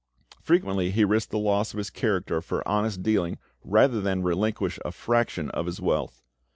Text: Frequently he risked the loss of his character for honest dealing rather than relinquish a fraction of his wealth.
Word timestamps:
Frequently 0.41 0.89
he 0.89 1.05
risked 1.05 1.29
the 1.29 1.37
loss 1.37 1.75
of 1.75 1.77
his 1.77 1.91
character 1.91 2.41
for 2.41 2.67
honest 2.67 3.03
dealing 3.03 3.37
rather 3.63 4.01
than 4.01 4.23
relinquish 4.23 4.79
a 4.83 4.91
fraction 4.91 5.51
of 5.51 5.67
his 5.67 5.79
wealth. 5.79 6.23